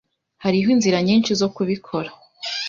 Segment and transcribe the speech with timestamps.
[0.43, 2.09] Hariho inzira nyinshi zo kubikora.